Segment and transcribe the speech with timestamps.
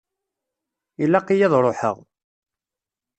[1.03, 1.97] Ilaq-iyi ad ruḥeɣ.